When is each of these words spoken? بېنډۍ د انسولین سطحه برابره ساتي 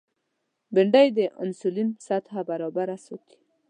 بېنډۍ 0.73 1.07
د 1.17 1.19
انسولین 1.43 1.89
سطحه 2.07 2.41
برابره 2.49 2.97
ساتي 3.05 3.37